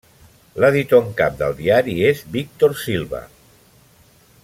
L'editor 0.63 1.03
en 1.07 1.11
cap 1.19 1.35
del 1.43 1.53
diari 1.59 1.95
és 2.13 2.25
Víctor 2.37 2.75
Silva. 2.87 3.21